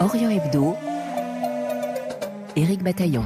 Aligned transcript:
Orient 0.00 0.30
Hebdo, 0.30 0.76
Éric 2.56 2.82
Bataillon. 2.82 3.24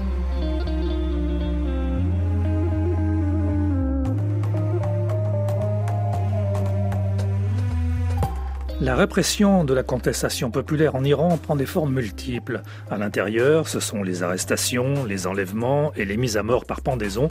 La 8.80 8.94
répression 8.94 9.64
de 9.64 9.74
la 9.74 9.82
contestation 9.82 10.50
populaire 10.50 10.94
en 10.94 11.02
Iran 11.02 11.36
prend 11.36 11.56
des 11.56 11.66
formes 11.66 11.92
multiples. 11.92 12.62
À 12.90 12.96
l'intérieur, 12.96 13.66
ce 13.66 13.80
sont 13.80 14.02
les 14.02 14.22
arrestations, 14.22 15.04
les 15.04 15.26
enlèvements 15.26 15.92
et 15.96 16.04
les 16.04 16.16
mises 16.16 16.36
à 16.36 16.42
mort 16.42 16.64
par 16.64 16.82
pendaison, 16.82 17.28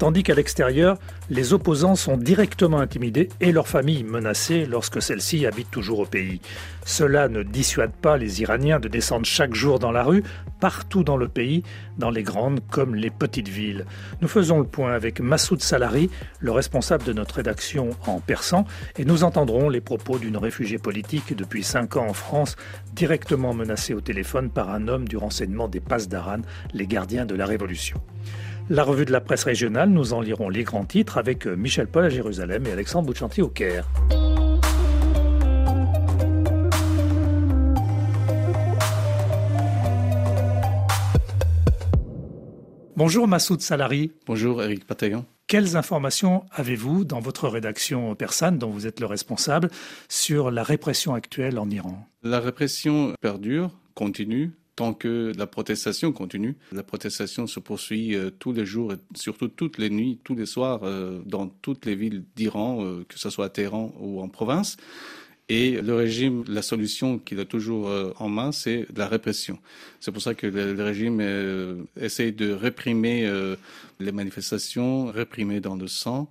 tandis 0.00 0.22
qu'à 0.22 0.34
l'extérieur, 0.34 0.96
les 1.28 1.52
opposants 1.52 1.94
sont 1.94 2.16
directement 2.16 2.80
intimidés 2.80 3.28
et 3.42 3.52
leurs 3.52 3.68
familles 3.68 4.02
menacées 4.02 4.64
lorsque 4.64 5.02
celles-ci 5.02 5.44
habitent 5.44 5.70
toujours 5.70 5.98
au 6.00 6.06
pays. 6.06 6.40
Cela 6.86 7.28
ne 7.28 7.42
dissuade 7.42 7.92
pas 7.92 8.16
les 8.16 8.40
Iraniens 8.40 8.80
de 8.80 8.88
descendre 8.88 9.26
chaque 9.26 9.54
jour 9.54 9.78
dans 9.78 9.92
la 9.92 10.02
rue, 10.02 10.24
partout 10.58 11.04
dans 11.04 11.18
le 11.18 11.28
pays, 11.28 11.64
dans 11.98 12.08
les 12.08 12.22
grandes 12.22 12.60
comme 12.70 12.94
les 12.94 13.10
petites 13.10 13.48
villes. 13.48 13.84
Nous 14.22 14.28
faisons 14.28 14.58
le 14.58 14.64
point 14.64 14.94
avec 14.94 15.20
Massoud 15.20 15.60
Salari, 15.60 16.08
le 16.38 16.50
responsable 16.50 17.04
de 17.04 17.12
notre 17.12 17.34
rédaction 17.34 17.90
en 18.06 18.20
persan, 18.20 18.64
et 18.96 19.04
nous 19.04 19.22
entendrons 19.22 19.68
les 19.68 19.82
propos 19.82 20.18
d'une 20.18 20.38
réfugiée 20.38 20.78
politique 20.78 21.36
depuis 21.36 21.62
cinq 21.62 21.98
ans 21.98 22.06
en 22.08 22.14
France, 22.14 22.56
directement 22.94 23.52
menacée 23.52 23.92
au 23.92 24.00
téléphone 24.00 24.48
par 24.48 24.70
un 24.70 24.88
homme 24.88 25.06
du 25.06 25.18
renseignement 25.18 25.68
des 25.68 25.80
Passes 25.80 26.08
d'Aran, 26.08 26.40
les 26.72 26.86
gardiens 26.86 27.26
de 27.26 27.34
la 27.34 27.44
Révolution. 27.44 28.00
La 28.72 28.84
revue 28.84 29.04
de 29.04 29.10
la 29.10 29.20
presse 29.20 29.42
régionale, 29.42 29.88
nous 29.90 30.12
en 30.12 30.20
lirons 30.20 30.48
les 30.48 30.62
grands 30.62 30.84
titres 30.84 31.18
avec 31.18 31.44
Michel 31.44 31.88
Paul 31.88 32.04
à 32.04 32.08
Jérusalem 32.08 32.64
et 32.68 32.70
Alexandre 32.70 33.08
Bouchanti 33.08 33.42
au 33.42 33.48
Caire. 33.48 33.88
Bonjour 42.94 43.26
Massoud 43.26 43.60
Salari. 43.60 44.12
Bonjour 44.24 44.62
Eric 44.62 44.86
Pataillon. 44.86 45.26
Quelles 45.48 45.76
informations 45.76 46.44
avez-vous 46.52 47.04
dans 47.04 47.18
votre 47.18 47.48
rédaction 47.48 48.14
persane, 48.14 48.56
dont 48.56 48.70
vous 48.70 48.86
êtes 48.86 49.00
le 49.00 49.06
responsable, 49.06 49.68
sur 50.08 50.52
la 50.52 50.62
répression 50.62 51.14
actuelle 51.14 51.58
en 51.58 51.68
Iran? 51.70 52.06
La 52.22 52.38
répression 52.38 53.14
perdure, 53.20 53.72
continue, 53.94 54.52
tant 54.80 54.94
que 54.94 55.32
la 55.36 55.46
protestation 55.46 56.10
continue. 56.10 56.56
La 56.72 56.82
protestation 56.82 57.46
se 57.46 57.60
poursuit 57.60 58.16
euh, 58.16 58.30
tous 58.30 58.54
les 58.54 58.64
jours, 58.64 58.94
et 58.94 58.96
surtout 59.14 59.48
toutes 59.48 59.76
les 59.76 59.90
nuits, 59.90 60.18
tous 60.24 60.34
les 60.34 60.46
soirs, 60.46 60.80
euh, 60.84 61.20
dans 61.26 61.48
toutes 61.48 61.84
les 61.84 61.94
villes 61.94 62.24
d'Iran, 62.34 62.82
euh, 62.82 63.04
que 63.06 63.18
ce 63.18 63.28
soit 63.28 63.44
à 63.44 63.48
Téhéran 63.50 63.94
ou 64.00 64.22
en 64.22 64.28
province. 64.28 64.78
Et 65.50 65.82
le 65.82 65.94
régime, 65.94 66.44
la 66.48 66.62
solution 66.62 67.18
qu'il 67.18 67.40
a 67.40 67.44
toujours 67.44 67.90
en 68.20 68.28
main, 68.28 68.52
c'est 68.52 68.86
la 68.96 69.08
répression. 69.08 69.58
C'est 69.98 70.12
pour 70.12 70.22
ça 70.22 70.32
que 70.32 70.46
le, 70.46 70.80
régime 70.80 71.18
euh, 71.20 71.82
essaie 72.00 72.30
de 72.30 72.52
réprimer 72.52 73.28
les 73.98 74.12
manifestations, 74.12 75.06
réprimer 75.06 75.58
dans 75.58 75.74
le 75.74 75.88
sang 75.88 76.30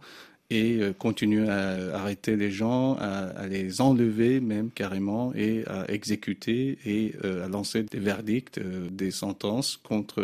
et 0.49 0.81
continue 0.97 1.47
à 1.47 1.95
arrêter 1.95 2.35
les 2.35 2.51
gens, 2.51 2.95
à, 2.95 3.47
les 3.47 3.81
enlever 3.81 4.39
même 4.39 4.71
carrément 4.71 5.33
et 5.35 5.63
à 5.67 5.91
exécuter 5.91 6.77
et 6.85 7.13
à 7.23 7.47
lancer 7.47 7.83
des 7.83 7.99
verdicts, 7.99 8.59
des 8.59 9.11
sentences 9.11 9.77
contre 9.77 10.23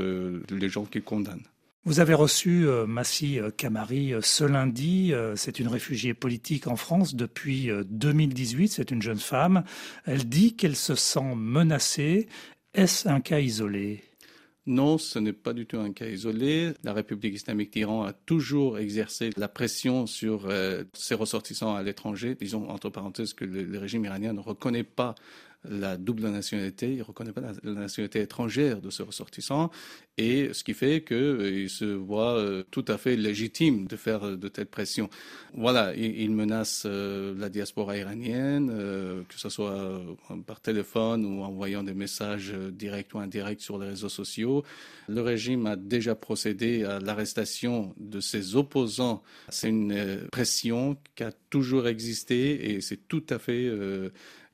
les 0.50 0.70
gens 0.70 0.86
qu'il 0.86 1.04
condamne. 1.04 1.44
Vous 1.88 2.00
avez 2.00 2.16
reçu 2.16 2.68
euh, 2.68 2.88
Massi 2.88 3.40
euh, 3.40 3.52
Kamari 3.52 4.12
euh, 4.12 4.20
ce 4.24 4.44
lundi. 4.44 5.14
C'est 5.36 5.60
une 5.60 5.68
réfugiée 5.68 6.16
politique 6.16 6.66
en 6.66 6.76
France 6.76 7.14
depuis 7.14 7.70
2018. 7.86 8.70
C'est 8.70 8.90
une 8.90 9.04
jeune 9.04 9.20
femme. 9.20 9.64
Elle 10.06 10.28
dit 10.28 10.56
qu'elle 10.56 10.76
se 10.76 10.96
sent 10.96 11.36
menacée. 11.36 12.28
Est-ce 12.74 13.08
un 13.08 13.22
cas 13.22 13.40
isolé? 13.40 14.04
Non, 14.68 14.98
ce 14.98 15.20
n'est 15.20 15.34
pas 15.34 15.54
du 15.54 15.66
tout 15.66 15.78
un 15.78 15.94
cas 15.94 16.08
isolé. 16.08 16.74
La 16.84 16.94
République 16.94 17.36
islamique 17.36 17.72
d'Iran 17.72 18.04
a 18.04 18.14
toujours 18.14 18.80
exercé 18.80 19.30
la 19.38 19.48
pression 19.48 20.08
sur 20.08 20.52
ses 20.94 21.14
ressortissants 21.14 21.76
à 21.76 21.84
l'étranger. 21.84 22.36
Disons, 22.40 22.68
entre 22.70 22.90
parenthèses, 22.90 23.34
que 23.34 23.46
le, 23.46 23.78
régime 23.78 24.06
iranien 24.06 24.34
ne 24.34 24.40
reconnaît 24.40 24.84
pas 24.84 25.14
la 25.70 25.98
double 25.98 26.30
nationalité, 26.30 26.92
il 26.92 26.98
ne 27.00 27.04
reconnaît 27.04 27.32
pas 27.32 27.42
la, 27.42 27.72
nationalité 27.72 28.22
étrangère 28.22 28.82
de 28.82 28.90
ce 28.90 29.04
ressortissant, 29.04 29.72
et 30.18 30.54
ce 30.54 30.64
qui 30.64 30.74
fait 30.74 31.04
qu'il 31.04 31.18
euh, 31.18 31.68
se 31.68 31.86
voit 31.86 32.38
euh, 32.38 32.64
tout 32.72 32.86
à 32.88 32.98
fait 32.98 33.18
légitime 33.18 33.86
de 33.86 33.98
faire 33.98 34.26
euh, 34.26 34.38
de 34.38 34.48
telles 34.48 34.66
pressions. 34.68 35.10
Voilà, 35.54 35.94
il, 35.96 36.32
menace 36.32 36.86
la 36.86 37.50
diaspora 37.50 37.98
iranienne, 37.98 38.68
que 38.68 39.40
ce 39.40 39.48
soit 39.48 40.02
par 40.46 40.60
téléphone 40.60 41.26
ou 41.26 41.44
en 41.44 41.46
envoyant 41.46 41.82
des 41.82 41.94
messages 41.94 42.54
directs 42.74 43.14
ou 43.14 43.20
indirects 43.20 43.62
sur 43.62 43.80
les 43.80 43.88
réseaux 43.88 44.10
sociaux. 44.10 44.66
Le 45.08 45.22
régime 45.22 45.66
a 45.66 45.78
déjà 45.78 46.14
procédé 46.14 46.84
à 46.84 47.00
l'arrestation 47.00 47.94
de 47.98 48.20
ses 48.20 48.58
opposants. 48.58 49.24
C'est 49.48 49.70
une 49.70 50.28
pression 50.30 50.98
qui 51.16 51.24
a 51.24 51.32
toujours 51.50 51.88
existé 51.88 52.74
et 52.74 52.82
c'est 52.82 53.08
tout 53.08 53.24
à 53.30 53.40
fait 53.40 53.72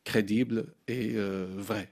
crédible 0.03 0.65
et 0.87 1.13
euh, 1.15 1.47
vrai. 1.55 1.89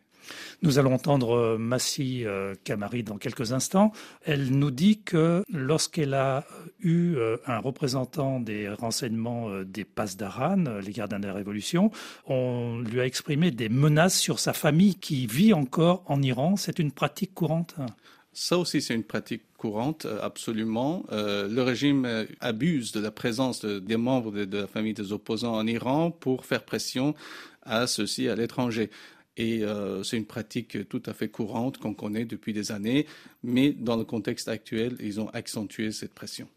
Nous 0.61 0.77
allons 0.77 0.93
entendre 0.93 1.31
euh, 1.31 1.57
Massi 1.57 2.25
euh, 2.25 2.53
Kamari 2.63 3.03
dans 3.03 3.17
quelques 3.17 3.51
instants. 3.51 3.91
Elle 4.23 4.51
nous 4.51 4.71
dit 4.71 5.01
que 5.01 5.43
lorsqu'elle 5.51 6.13
a 6.13 6.45
eu 6.79 7.17
un 7.45 7.59
représentant 7.59 8.39
des 8.39 8.69
renseignements 8.69 9.63
des 9.63 9.83
Passes 9.83 10.17
d'Aran, 10.17 10.63
les 10.81 10.91
gardiens 10.91 11.19
de 11.19 11.27
la 11.27 11.33
Révolution, 11.33 11.91
on 12.25 12.79
lui 12.79 12.99
a 12.99 13.05
exprimé 13.05 13.51
des 13.51 13.69
menaces 13.69 14.17
sur 14.17 14.39
sa 14.39 14.53
famille 14.53 14.95
qui 14.95 15.27
vit 15.27 15.53
encore 15.53 16.03
en 16.07 16.21
Iran. 16.21 16.55
C'est 16.55 16.79
une 16.79 16.91
pratique 16.91 17.33
courante? 17.33 17.75
Ça 18.31 18.57
aussi, 18.57 18.81
c'est 18.81 18.93
une 18.93 19.03
pratique 19.03 19.41
courante, 19.57 20.07
absolument. 20.21 21.03
le 21.11 21.61
régime 21.61 22.27
abuse 22.39 22.93
de 22.93 23.01
la 23.01 23.11
présence 23.11 23.65
des 23.65 23.97
membres 23.97 24.31
de, 24.31 24.57
la 24.57 24.67
famille 24.67 24.93
des 24.93 25.11
opposants 25.11 25.55
en 25.55 25.67
Iran 25.67 26.11
pour 26.11 26.45
faire 26.45 26.63
pression 26.63 27.13
à 27.63 27.87
ceux-ci 27.87 28.29
à 28.29 28.35
l'étranger. 28.35 28.89
Et 29.37 29.63
euh, 29.63 30.03
c'est 30.03 30.17
une 30.17 30.25
pratique 30.25 30.89
tout 30.89 31.01
à 31.05 31.13
fait 31.13 31.29
courante 31.29 31.77
qu'on 31.77 31.93
connaît 31.93 32.25
depuis 32.25 32.51
des 32.51 32.73
années, 32.73 33.07
mais 33.41 33.71
dans 33.71 33.95
le 33.95 34.03
contexte 34.03 34.49
actuel, 34.49 34.97
ils 34.99 35.21
ont 35.21 35.29
accentué 35.29 35.91
cette 35.91 36.13
pression. 36.13 36.47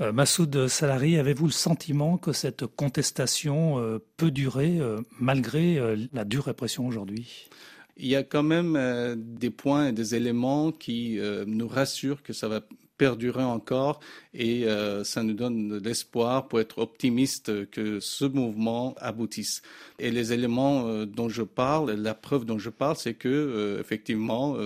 Euh, 0.00 0.10
Massoud 0.10 0.66
Salari, 0.66 1.16
avez-vous 1.16 1.46
le 1.46 1.52
sentiment 1.52 2.18
que 2.18 2.32
cette 2.32 2.66
contestation 2.66 3.78
euh, 3.78 3.98
peut 4.16 4.32
durer 4.32 4.80
malgré 5.20 5.80
la 6.12 6.24
dure 6.24 6.44
répression 6.44 6.88
aujourd'hui? 6.88 7.48
Il 7.96 8.08
y 8.08 8.16
a 8.16 8.24
quand 8.24 8.42
même 8.42 9.14
des 9.16 9.50
points 9.50 9.88
et 9.88 9.92
des 9.92 10.16
éléments 10.16 10.72
qui 10.72 11.20
nous 11.46 11.68
rassurent 11.68 12.22
que 12.22 12.32
ça 12.32 12.48
va 12.48 12.62
perdurer 13.02 13.42
encore 13.42 13.98
et 14.32 14.64
euh, 14.64 15.02
ça 15.02 15.24
nous 15.24 15.32
donne 15.34 15.70
de 15.70 15.78
l'espoir 15.80 16.46
pour 16.46 16.60
être 16.60 16.78
optimiste 16.78 17.68
que 17.70 17.98
ce 17.98 18.24
mouvement 18.24 18.94
aboutisse. 18.98 19.62
Et 19.98 20.12
les 20.12 20.32
éléments 20.32 20.86
euh, 20.86 21.04
dont 21.04 21.28
je 21.28 21.42
parle, 21.42 21.90
la 21.90 22.14
preuve 22.14 22.44
dont 22.44 22.60
je 22.60 22.70
parle, 22.70 22.94
c'est 22.94 23.14
que 23.14 23.28
euh, 23.28 23.80
effectivement 23.80 24.56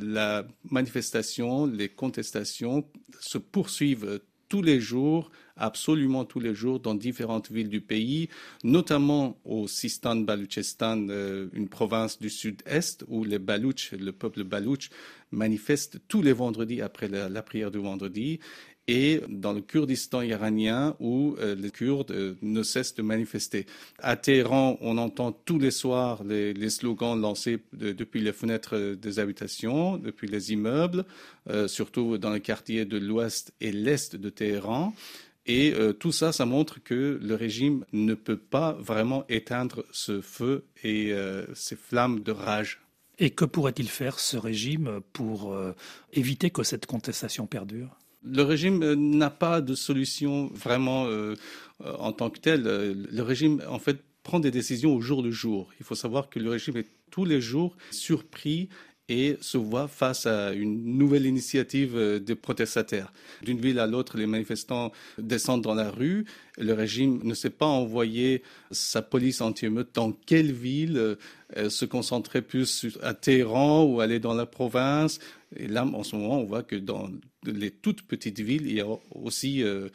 la 0.00 0.46
manifestation, 0.70 1.66
les 1.66 1.88
contestations 1.88 2.84
se 3.18 3.38
poursuivent 3.38 4.20
tous 4.52 4.60
les 4.60 4.80
jours, 4.80 5.30
absolument 5.56 6.26
tous 6.26 6.38
les 6.38 6.54
jours, 6.54 6.78
dans 6.78 6.94
différentes 6.94 7.50
villes 7.50 7.70
du 7.70 7.80
pays, 7.80 8.28
notamment 8.64 9.38
au 9.46 9.66
Sistan 9.66 10.16
Baluchistan, 10.16 11.08
une 11.54 11.68
province 11.70 12.18
du 12.18 12.28
sud-est, 12.28 13.02
où 13.08 13.24
les 13.24 13.38
Balouches, 13.38 13.92
le 13.92 14.12
peuple 14.12 14.44
Balouch, 14.44 14.90
manifestent 15.30 16.00
tous 16.06 16.20
les 16.20 16.34
vendredis 16.34 16.82
après 16.82 17.08
la, 17.08 17.42
prière 17.42 17.70
du 17.70 17.78
vendredi 17.78 18.40
et 18.88 19.20
dans 19.28 19.52
le 19.52 19.60
Kurdistan 19.60 20.22
iranien 20.22 20.96
où 20.98 21.36
euh, 21.38 21.54
les 21.54 21.70
Kurdes 21.70 22.10
euh, 22.10 22.34
ne 22.42 22.62
cessent 22.62 22.94
de 22.94 23.02
manifester. 23.02 23.66
À 23.98 24.16
Téhéran, 24.16 24.76
on 24.80 24.98
entend 24.98 25.32
tous 25.32 25.58
les 25.58 25.70
soirs 25.70 26.24
les, 26.24 26.70
slogans 26.70 27.20
lancés 27.20 27.58
depuis 27.72 28.20
les 28.20 28.32
fenêtres 28.32 28.94
des 28.94 29.18
habitations, 29.18 29.98
depuis 29.98 30.26
les 30.26 30.52
immeubles, 30.52 31.04
euh, 31.48 31.68
surtout 31.68 32.18
dans 32.18 32.30
les 32.30 32.40
quartiers 32.40 32.84
de 32.84 32.98
l'ouest 32.98 33.52
et 33.60 33.72
l'est 33.72 34.16
de 34.16 34.30
Téhéran. 34.30 34.94
Et 35.44 35.74
tout 35.98 36.12
ça, 36.12 36.30
ça 36.30 36.46
montre 36.46 36.80
que 36.80 37.18
le 37.20 37.34
régime 37.34 37.84
ne 37.92 38.14
peut 38.14 38.36
pas 38.36 38.74
vraiment 38.74 39.24
éteindre 39.28 39.84
ce 39.90 40.20
feu 40.20 40.66
et 40.84 41.12
ces 41.52 41.74
flammes 41.74 42.20
de 42.20 42.30
rage. 42.30 42.82
Et 43.18 43.30
que 43.30 43.44
pourrait-il 43.44 43.88
faire 43.88 44.18
ce 44.18 44.36
régime 44.36 45.00
pour 45.12 45.52
euh, 45.52 45.74
éviter 46.12 46.50
que 46.50 46.62
cette 46.62 46.86
contestation 46.86 47.46
perdure? 47.46 47.96
Le 48.24 48.42
régime 48.42 48.82
euh, 48.82 48.94
n'a 48.94 49.30
pas 49.30 49.60
de 49.60 49.74
solution 49.74 50.50
vraiment 50.54 51.06
euh, 51.06 51.34
en 51.80 52.12
tant 52.12 52.30
que 52.30 52.38
tel. 52.38 52.62
Le 52.62 53.22
régime, 53.22 53.62
en 53.68 53.78
fait, 53.78 53.98
prend 54.22 54.40
des 54.40 54.50
décisions 54.50 54.94
au 54.94 55.00
jour 55.00 55.22
le 55.22 55.30
jour. 55.30 55.70
Il 55.80 55.84
faut 55.84 55.94
savoir 55.94 56.28
que 56.28 56.38
le 56.38 56.50
régime 56.50 56.76
est 56.76 56.88
tous 57.10 57.24
les 57.24 57.40
jours 57.40 57.76
surpris 57.90 58.68
et 59.08 59.36
se 59.40 59.58
voit 59.58 59.88
face 59.88 60.26
à 60.26 60.52
une 60.52 60.96
nouvelle 60.96 61.26
initiative 61.26 62.20
des 62.20 62.34
protestataires. 62.36 63.12
D'une 63.42 63.60
ville 63.60 63.80
à 63.80 63.86
l'autre, 63.88 64.16
les 64.16 64.28
manifestants 64.28 64.92
descendent 65.18 65.62
dans 65.62 65.74
la 65.74 65.90
rue. 65.90 66.24
Le 66.56 66.72
régime 66.72 67.20
ne 67.24 67.34
s'est 67.34 67.50
pas 67.50 67.66
envoyé 67.66 68.42
sa 68.70 69.02
police 69.02 69.40
anti-émeute 69.40 69.90
dans 69.94 70.12
quelle 70.12 70.52
ville, 70.52 71.16
se 71.68 71.84
concentrer 71.84 72.42
plus 72.42 72.98
à 73.02 73.14
Téhéran 73.14 73.84
ou 73.84 74.00
aller 74.00 74.18
dans 74.18 74.34
la 74.34 74.46
province. 74.46 75.18
Et 75.56 75.66
là, 75.66 75.84
en 75.84 76.02
ce 76.02 76.16
moment, 76.16 76.40
on 76.40 76.44
voit 76.44 76.62
que 76.62 76.76
dans 76.76 77.10
les 77.44 77.70
toutes 77.70 78.02
petites 78.02 78.40
villes, 78.40 78.66
il 78.66 78.74
y 78.74 78.80
a 78.80 78.86
aussi 79.10 79.62
euh, 79.62 79.88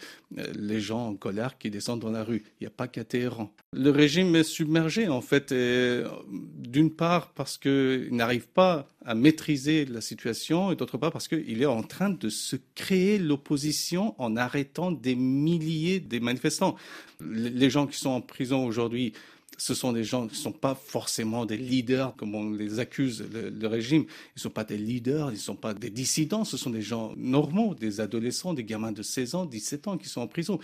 les 0.54 0.80
gens 0.80 1.08
en 1.08 1.16
colère 1.16 1.58
qui 1.58 1.70
descendent 1.70 2.02
dans 2.02 2.12
la 2.12 2.24
rue. 2.24 2.44
Il 2.60 2.64
n'y 2.64 2.68
a 2.68 2.72
pas 2.72 2.88
qu'à 2.88 3.04
Téhéran. 3.04 3.52
Le 3.74 3.90
régime 3.90 4.36
est 4.36 4.44
submergé, 4.44 5.08
en 5.08 5.22
fait, 5.22 5.54
d'une 5.54 6.92
part 6.92 7.32
parce 7.34 7.58
qu'il 7.58 8.10
n'arrive 8.12 8.48
pas 8.48 8.88
à 9.06 9.16
maîtriser 9.16 9.86
la 9.86 10.02
situation, 10.02 10.72
et 10.72 10.76
d'autre 10.76 10.98
part 10.98 11.12
parce 11.12 11.28
qu'il 11.28 11.62
est 11.62 11.66
en 11.66 11.84
train 11.84 12.10
de 12.10 12.30
se 12.30 12.58
créer 12.76 13.18
l'opposition 13.18 14.16
en 14.22 14.36
arrêtant 14.36 14.92
des 14.92 15.16
milliers 15.16 16.00
de 16.00 16.20
manifestants. 16.20 16.76
Les 17.22 17.70
gens 17.70 17.88
qui 17.88 17.98
sont 17.98 18.10
en 18.10 18.22
prison 18.22 18.66
aujourd'hui, 18.66 19.14
ce 19.58 19.74
sont 19.74 19.92
des 19.92 20.04
gens 20.04 20.28
qui 20.28 20.34
ne 20.34 20.40
sont 20.42 20.52
pas 20.52 20.76
forcément 20.76 21.46
des 21.46 21.58
leaders, 21.58 22.16
comme 22.16 22.36
on 22.36 22.52
les 22.52 22.80
accuse, 22.80 23.26
le, 23.32 23.68
régime. 23.68 24.04
Ils 24.04 24.38
ne 24.38 24.42
sont 24.42 24.50
pas 24.50 24.64
des 24.64 24.78
leaders, 24.78 25.32
ils 25.32 25.36
ne 25.36 25.40
sont 25.40 25.56
pas 25.56 25.74
des 25.74 25.90
dissidents, 25.90 26.46
ce 26.46 26.58
sont 26.58 26.70
des 26.70 26.82
gens 26.82 27.14
normaux, 27.18 27.74
des 27.74 28.00
adolescents, 28.00 28.54
des 28.54 28.64
gamins 28.64 28.92
de 28.92 29.02
16 29.02 29.36
ans, 29.36 29.46
17 29.46 29.88
ans 29.88 29.98
qui 29.98 30.08
sont 30.08 30.22
en 30.22 30.28
prison. 30.28 30.60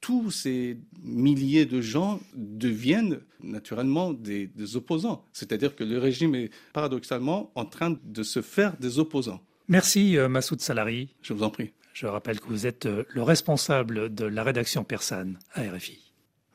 Tous 0.00 0.30
ces 0.30 0.78
milliers 1.02 1.64
de 1.64 1.80
gens 1.80 2.20
deviennent 2.34 3.20
naturellement 3.42 4.12
des, 4.12 4.46
des 4.46 4.76
opposants. 4.76 5.24
C'est-à-dire 5.32 5.74
que 5.74 5.84
le 5.84 5.98
régime 5.98 6.34
est 6.34 6.50
paradoxalement 6.72 7.50
en 7.54 7.64
train 7.64 7.98
de 8.04 8.22
se 8.22 8.42
faire 8.42 8.76
des 8.76 8.98
opposants. 8.98 9.40
Merci 9.68 10.16
euh, 10.16 10.28
Massoud 10.28 10.60
Salari. 10.60 11.08
Je 11.22 11.32
vous 11.32 11.42
en 11.42 11.50
prie. 11.50 11.72
Je 11.92 12.06
rappelle 12.06 12.38
que 12.38 12.48
vous 12.48 12.66
êtes 12.66 12.86
euh, 12.86 13.04
le 13.08 13.22
responsable 13.22 14.14
de 14.14 14.26
la 14.26 14.44
rédaction 14.44 14.84
persane 14.84 15.38
à 15.54 15.62
RFI. 15.62 16.05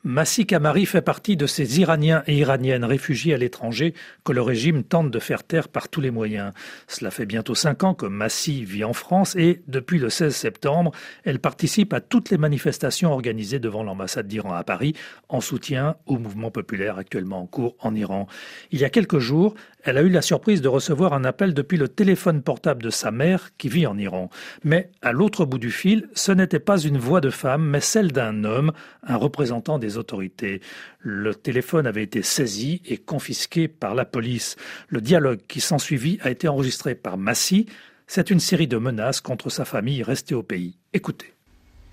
Massi 0.04 0.46
Kamari 0.46 0.84
fait 0.84 1.00
partie 1.00 1.36
de 1.36 1.46
ces 1.46 1.78
Iraniens 1.78 2.24
et 2.26 2.36
Iraniennes 2.36 2.84
réfugiés 2.84 3.34
à 3.34 3.36
l'étranger 3.36 3.94
que 4.24 4.32
le 4.32 4.42
régime 4.42 4.82
tente 4.82 5.12
de 5.12 5.18
faire 5.20 5.44
taire 5.44 5.68
par 5.68 5.88
tous 5.88 6.00
les 6.00 6.10
moyens. 6.10 6.52
Cela 6.88 7.12
fait 7.12 7.24
bientôt 7.24 7.54
cinq 7.54 7.84
ans 7.84 7.94
que 7.94 8.06
Massi 8.06 8.64
vit 8.64 8.82
en 8.82 8.94
France 8.94 9.36
et, 9.36 9.62
depuis 9.68 10.00
le 10.00 10.10
16 10.10 10.34
septembre, 10.34 10.90
elle 11.22 11.38
participe 11.38 11.92
à 11.92 12.00
toutes 12.00 12.30
les 12.30 12.36
manifestations 12.38 13.12
organisées 13.12 13.60
devant 13.60 13.84
l'ambassade 13.84 14.26
d'Iran 14.26 14.54
à 14.54 14.64
Paris 14.64 14.96
en 15.28 15.40
soutien 15.40 15.94
au 16.06 16.18
mouvement 16.18 16.50
populaire 16.50 16.98
actuellement 16.98 17.40
en 17.40 17.46
cours 17.46 17.76
en 17.78 17.94
Iran. 17.94 18.26
Il 18.72 18.80
y 18.80 18.84
a 18.84 18.90
quelques 18.90 19.20
jours, 19.20 19.54
elle 19.84 19.98
a 19.98 20.02
eu 20.02 20.08
la 20.08 20.22
surprise 20.22 20.62
de 20.62 20.68
recevoir 20.68 21.12
un 21.12 21.24
appel 21.24 21.54
depuis 21.54 21.76
le 21.76 21.88
téléphone 21.88 22.42
portable 22.42 22.82
de 22.82 22.90
sa 22.90 23.10
mère 23.10 23.50
qui 23.56 23.68
vit 23.68 23.86
en 23.86 23.98
Iran. 23.98 24.30
Mais 24.64 24.90
à 25.02 25.12
l'autre 25.12 25.44
bout 25.44 25.58
du 25.58 25.70
fil, 25.70 26.08
ce 26.14 26.32
n'était 26.32 26.60
pas 26.60 26.78
une 26.78 26.98
voix 26.98 27.20
de 27.20 27.30
femme, 27.30 27.64
mais 27.64 27.80
celle 27.80 28.12
d'un 28.12 28.44
homme, 28.44 28.72
un 29.06 29.16
représentant 29.16 29.78
des 29.78 29.98
autorités. 29.98 30.60
Le 31.00 31.34
téléphone 31.34 31.86
avait 31.86 32.04
été 32.04 32.22
saisi 32.22 32.80
et 32.86 32.96
confisqué 32.96 33.66
par 33.68 33.94
la 33.94 34.04
police. 34.04 34.56
Le 34.88 35.00
dialogue 35.00 35.40
qui 35.48 35.60
s'ensuivit 35.60 36.18
a 36.22 36.30
été 36.30 36.48
enregistré 36.48 36.94
par 36.94 37.18
Massi. 37.18 37.66
C'est 38.06 38.30
une 38.30 38.40
série 38.40 38.68
de 38.68 38.76
menaces 38.76 39.20
contre 39.20 39.50
sa 39.50 39.64
famille 39.64 40.02
restée 40.02 40.34
au 40.34 40.42
pays. 40.42 40.76
Écoutez. 40.92 41.32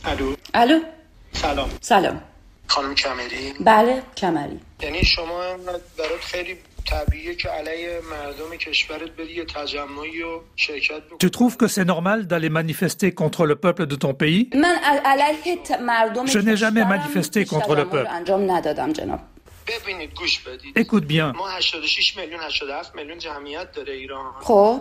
Allô? 0.04 0.36
Allô? 0.54 0.82
Salam. 1.32 1.70
Salam. 1.82 2.20
Tu 11.20 11.32
trouves 11.32 11.58
que 11.58 11.68
c'est 11.68 11.86
normal 11.86 12.28
d'aller 12.28 12.50
manifester 12.50 13.12
contre 13.12 13.46
le 13.46 13.56
peuple 13.56 13.86
de 13.86 13.96
ton 13.96 14.14
pays? 14.14 14.50
Je 16.26 16.40
n'ai 16.40 16.58
jamais 16.58 16.86
manifesté 16.86 17.46
contre 17.46 17.76
le 17.76 17.86
peuple. 17.86 18.10
Écoute 20.76 21.06
bien. 21.06 21.34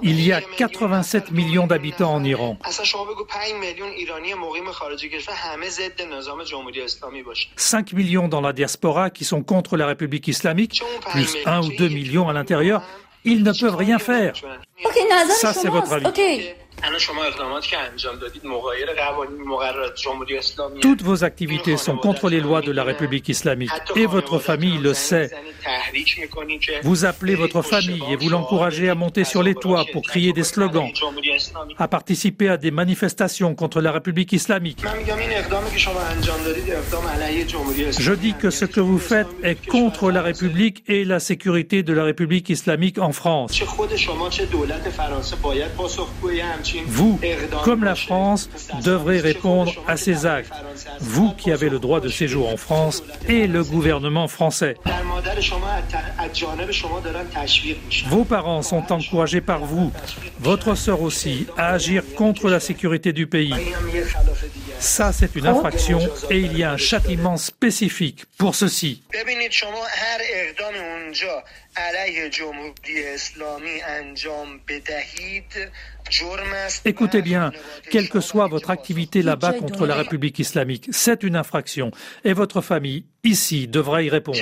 Il 0.02 0.20
y 0.20 0.32
a 0.32 0.40
87 0.40 1.30
millions 1.30 1.66
d'habitants 1.66 2.14
en 2.14 2.24
Iran. 2.24 2.58
5 7.56 7.92
millions 7.92 8.28
dans 8.28 8.40
la 8.40 8.52
diaspora 8.52 9.10
qui 9.10 9.24
sont 9.24 9.42
contre 9.42 9.76
la 9.76 9.86
République 9.86 10.28
islamique, 10.28 10.82
plus 11.10 11.36
1 11.44 11.62
ou 11.62 11.68
2 11.76 11.88
millions 11.88 12.28
à 12.28 12.32
l'intérieur. 12.32 12.82
Ils 13.24 13.42
ne 13.42 13.52
peuvent 13.52 13.76
rien 13.76 13.98
faire. 13.98 14.34
Ça, 15.38 15.52
c'est 15.52 15.68
votre 15.68 15.92
avis. 15.92 16.04
Toutes 20.80 21.02
vos 21.02 21.24
activités 21.24 21.76
sont 21.76 21.96
contre 21.96 22.28
les 22.28 22.40
lois 22.40 22.60
de 22.60 22.72
la 22.72 22.84
République 22.84 23.28
islamique. 23.28 23.70
et 23.96 24.06
votre 24.06 24.38
famille 24.38 24.78
le 24.78 24.94
sait. 24.94 25.30
Vous 26.82 27.04
appelez 27.04 27.34
votre 27.34 27.62
famille 27.62 28.02
et 28.10 28.16
vous 28.16 28.28
l'encouragez 28.28 28.88
à 28.88 28.94
monter 28.94 29.24
sur 29.24 29.42
les 29.42 29.54
toits 29.54 29.84
pour 29.92 30.02
crier 30.02 30.32
des 30.32 30.44
slogans, 30.44 30.90
à 31.78 31.88
participer 31.88 32.48
à 32.48 32.56
des 32.56 32.70
manifestations 32.70 33.54
contre 33.54 33.80
la 33.80 33.92
République 33.92 34.32
islamique. 34.32 34.82
Je 37.98 38.12
dis 38.12 38.34
que 38.34 38.50
ce 38.50 38.64
que 38.64 38.80
vous 38.80 38.98
faites 38.98 39.28
est 39.42 39.66
contre 39.66 40.10
la 40.10 40.22
République 40.22 40.84
et 40.88 41.04
la 41.04 41.20
sécurité 41.20 41.82
de 41.82 41.92
la 41.92 42.04
République 42.04 42.48
islamique 42.48 42.98
en 42.98 43.12
France. 43.12 43.52
Vous, 46.86 47.20
comme 47.64 47.84
la 47.84 47.94
France, 47.94 48.48
devrez 48.84 49.20
répondre 49.20 49.72
à 49.86 49.96
ces 49.96 50.26
actes. 50.26 50.52
Vous 51.00 51.32
qui 51.32 51.52
avez 51.52 51.68
le 51.68 51.78
droit 51.78 52.00
de 52.00 52.08
séjour 52.08 52.48
en 52.48 52.56
France 52.56 53.02
et 53.28 53.46
le 53.46 53.64
gouvernement 53.64 54.28
français. 54.28 54.76
Vos 58.06 58.24
parents 58.24 58.62
sont 58.62 58.92
encouragés 58.92 59.40
par 59.40 59.64
vous, 59.64 59.92
votre 60.40 60.74
sœur 60.74 61.02
aussi, 61.02 61.46
à 61.56 61.72
agir 61.72 62.02
contre 62.16 62.48
la 62.48 62.60
sécurité 62.60 63.12
du 63.12 63.26
pays. 63.26 63.54
Ça, 64.78 65.12
c'est 65.12 65.34
une 65.34 65.46
infraction 65.46 65.98
et 66.30 66.38
il 66.38 66.56
y 66.56 66.62
a 66.62 66.72
un 66.72 66.76
châtiment 66.76 67.36
spécifique 67.36 68.24
pour 68.36 68.54
ceci. 68.54 69.02
Écoutez 76.84 77.22
bien, 77.22 77.52
quelle 77.90 78.08
que 78.08 78.20
soit 78.20 78.46
votre 78.46 78.70
activité 78.70 79.22
là-bas 79.22 79.52
contre 79.54 79.86
la 79.86 79.94
République 79.94 80.38
islamique, 80.38 80.88
c'est 80.90 81.22
une 81.22 81.36
infraction. 81.36 81.90
Et 82.24 82.32
votre 82.32 82.60
famille, 82.60 83.04
ici, 83.28 83.68
devra 83.68 84.02
y 84.02 84.10
répondre. 84.10 84.38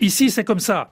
Ici, 0.00 0.30
c'est 0.30 0.44
comme 0.44 0.60
ça. 0.60 0.90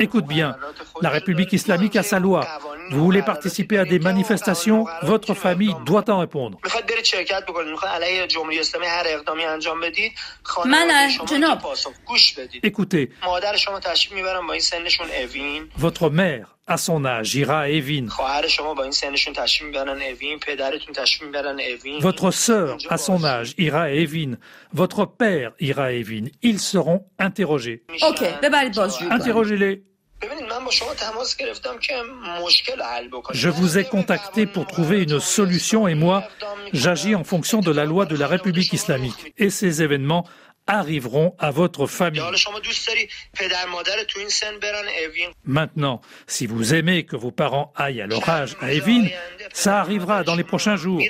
Écoute 0.00 0.26
bien, 0.26 0.56
la 1.02 1.10
République 1.10 1.52
islamique 1.52 1.96
a 1.96 2.02
sa 2.02 2.18
loi. 2.18 2.46
Vous 2.90 3.04
voulez 3.04 3.22
participer 3.22 3.78
à 3.78 3.84
des 3.84 3.98
manifestations, 3.98 4.86
votre 5.02 5.34
famille 5.34 5.74
doit 5.84 6.08
en 6.10 6.18
répondre. 6.18 6.58
Écoutez, 12.62 13.10
votre 15.76 16.10
mère, 16.10 16.54
à 16.66 16.78
son 16.78 17.04
âge, 17.04 17.34
ira 17.34 17.60
à 17.60 17.68
Evin. 17.68 18.06
Votre 22.00 22.30
sœur, 22.30 22.78
à 22.88 22.96
son 22.96 23.24
âge, 23.24 23.54
ira 23.58 23.82
à 23.82 23.90
Evin. 23.90 24.36
Votre 24.72 24.83
père 25.06 25.52
ira 25.60 25.84
à 25.84 25.92
Evin. 25.92 26.26
Ils 26.42 26.60
seront 26.60 27.06
interrogés. 27.18 27.84
Ok, 28.08 28.22
Interrogez-les. 29.10 29.84
Je 33.32 33.48
vous 33.48 33.78
ai 33.78 33.84
contacté 33.84 34.46
pour 34.46 34.66
trouver 34.66 35.02
une 35.02 35.20
solution 35.20 35.86
et 35.88 35.94
moi, 35.94 36.24
j'agis 36.72 37.14
en 37.14 37.24
fonction 37.24 37.60
de 37.60 37.70
la 37.70 37.84
loi 37.84 38.06
de 38.06 38.16
la 38.16 38.26
République 38.26 38.72
islamique. 38.72 39.34
Et 39.36 39.50
ces 39.50 39.82
événements 39.82 40.26
arriveront 40.66 41.34
à 41.38 41.50
votre 41.50 41.86
famille. 41.86 42.22
Maintenant, 45.44 46.00
si 46.26 46.46
vous 46.46 46.74
aimez 46.74 47.04
que 47.04 47.16
vos 47.16 47.30
parents 47.30 47.72
aillent 47.76 48.00
à 48.00 48.06
leur 48.06 48.26
âge 48.28 48.56
à 48.60 48.72
Evin, 48.72 49.04
ça 49.52 49.80
arrivera 49.80 50.24
dans 50.24 50.34
les 50.34 50.44
prochains 50.44 50.76
jours. 50.76 51.00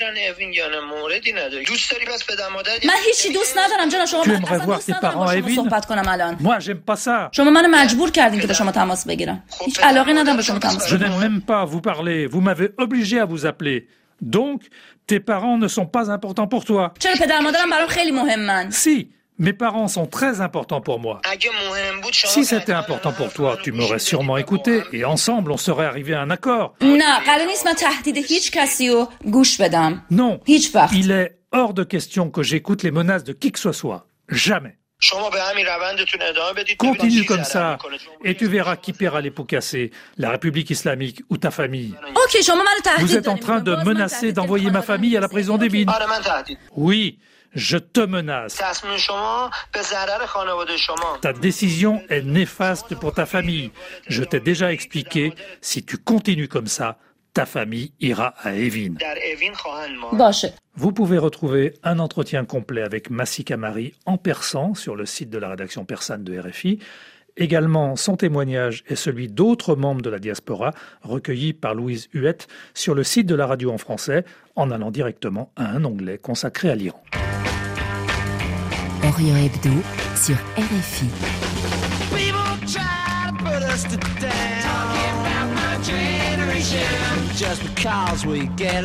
Tu 4.25 4.31
aimerais 4.31 4.59
voir 4.59 4.85
tes 4.85 4.95
parents 5.01 5.27
à 5.27 5.37
Evin 5.37 5.55
Moi, 6.41 6.59
j'aime 6.59 6.81
pas 6.81 6.97
ça. 6.97 7.31
Je 10.89 10.97
n'aime 10.97 11.19
même 11.21 11.41
pas 11.43 11.65
vous 11.65 11.81
parler. 11.81 12.27
Vous 12.27 12.41
m'avez 12.41 12.71
obligé 12.79 13.21
à 13.21 13.25
vous 13.25 13.47
appeler. 13.47 13.87
Donc, 14.21 14.63
tes 15.07 15.21
parents 15.21 15.59
ne 15.59 15.69
sont 15.69 15.87
pas 15.87 16.11
importants 16.11 16.47
pour 16.47 16.65
toi. 16.65 16.95
Si, 18.71 19.11
mes 19.39 19.53
parents 19.53 19.89
sont 19.89 20.07
très 20.07 20.41
importants 20.41 20.81
pour 20.81 21.01
moi. 21.01 21.21
Si 22.13 22.45
c'était 22.45 22.73
important 22.73 23.13
pour 23.13 23.33
toi, 23.33 23.59
tu 23.63 23.73
m'aurais 23.73 23.99
sûrement 23.99 24.37
écouté 24.37 24.83
et 24.93 25.05
ensemble 25.05 25.53
on 25.53 25.57
serait 25.57 25.87
arrivé 25.87 26.15
à 26.15 26.21
un 26.21 26.31
accord. 26.31 26.75
Non, 30.11 30.41
il 30.93 31.11
est 31.11 31.39
hors 31.53 31.75
de 31.75 31.85
question 31.85 32.31
que 32.31 32.43
j'écoute 32.43 32.83
les 32.83 32.91
menaces 32.91 33.25
de 33.25 33.33
qui 33.33 33.53
que 33.53 33.59
ce 33.59 33.73
soit. 33.73 34.07
Jamais. 34.29 34.79
Continue 36.79 37.25
comme 37.25 37.45
ça 37.45 37.79
et 38.25 38.35
tu 38.37 38.47
verras 38.47 38.77
qui 38.77 38.93
paiera 38.93 39.21
les 39.21 39.31
pots 39.31 39.45
cassés, 39.45 39.91
la 40.17 40.31
République 40.31 40.71
islamique 40.71 41.23
ou 41.29 41.37
ta 41.37 41.51
famille. 41.51 41.95
Vous 43.01 43.17
êtes 43.17 43.29
en 43.29 43.37
train 43.37 43.61
de 43.61 43.75
menacer 43.85 44.33
d'envoyer 44.33 44.71
ma 44.71 44.83
famille 44.83 45.17
à 45.17 45.21
la 45.21 45.29
prison 45.29 45.59
des 45.59 45.69
mines. 45.69 45.91
Oui, 46.77 47.19
je 47.55 47.79
te 47.79 48.01
menace. 48.01 48.61
Ta 51.21 51.33
décision 51.33 52.03
est 52.09 52.23
néfaste 52.23 52.95
pour 52.97 53.15
ta 53.15 53.27
famille. 53.27 53.71
Je 54.09 54.25
t'ai 54.25 54.41
déjà 54.41 54.73
expliqué, 54.73 55.35
si 55.61 55.85
tu 55.85 55.99
continues 55.99 56.49
comme 56.49 56.67
ça, 56.67 56.99
ta 57.33 57.47
famille 57.47 57.93
ira 58.01 58.35
à 58.43 58.55
Evin. 58.55 58.95
Vous 60.77 60.93
pouvez 60.93 61.19
retrouver 61.19 61.75
un 61.83 61.99
entretien 61.99 62.45
complet 62.45 62.83
avec 62.83 63.11
Massi 63.11 63.45
Kamari 63.45 63.95
en 64.07 64.19
persan 64.19 64.75
sur 64.75 64.97
le 64.97 65.05
site 65.05 65.31
de 65.31 65.39
la 65.39 65.49
rédaction 65.49 65.85
persane 65.85 66.25
de 66.25 66.39
RFI. 66.39 66.79
Également 67.37 67.97
son 67.97 68.17
témoignage 68.17 68.85
et 68.89 68.95
celui 68.95 69.27
d'autres 69.27 69.75
membres 69.75 70.03
de 70.03 70.11
la 70.11 70.21
diaspora 70.21 70.71
recueillis 71.03 71.53
par 71.53 71.75
Louise 71.75 72.09
Huette 72.15 72.47
sur 72.75 72.95
le 72.95 73.03
site 73.03 73.27
de 73.27 73.35
la 73.35 73.47
radio 73.49 73.73
en 73.73 73.79
français 73.79 74.25
en 74.55 74.71
allant 74.71 74.93
directement 74.93 75.51
à 75.57 75.67
un 75.67 75.85
onglet 75.85 76.19
consacré 76.19 76.71
à 76.71 76.77
l'Iran. 76.77 77.03
Orient 79.15 79.37
Hebdo 79.37 79.71
sur 80.17 80.37
RFI. 80.57 81.09
just 87.37 87.63
because 87.63 88.25
we 88.27 88.47
get 88.57 88.85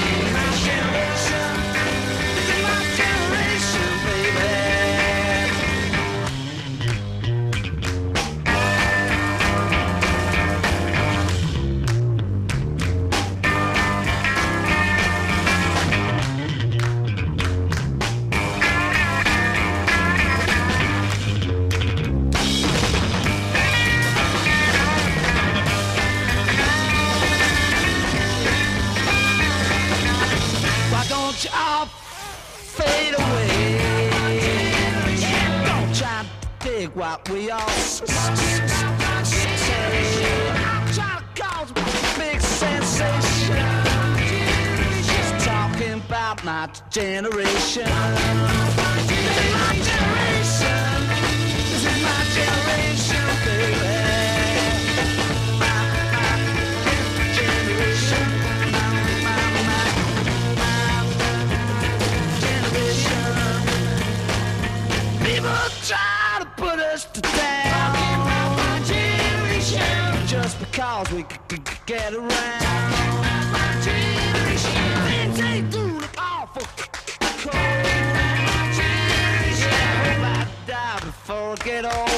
My 46.61 46.69
generation. 46.91 47.89
This 49.07 49.25
is 49.41 49.53
my 49.57 49.71
generation. 49.89 50.83
This 51.71 51.83
is 51.89 51.97
my 52.03 52.21
generation, 52.37 53.25
baby. 53.45 53.91
try 65.87 66.45
put 66.57 66.79
us 66.79 67.05
to 67.05 67.21
down. 67.21 67.95
Just 70.27 70.59
because 70.59 71.11
we 71.11 71.23
could 71.23 71.67
get 71.87 72.13
around. 72.13 72.60
Pero 81.81 82.10